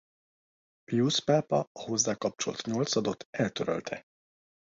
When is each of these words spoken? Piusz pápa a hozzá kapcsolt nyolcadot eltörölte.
Piusz 0.85 1.19
pápa 1.19 1.69
a 1.73 1.79
hozzá 1.79 2.13
kapcsolt 2.15 2.65
nyolcadot 2.65 3.27
eltörölte. 3.31 4.05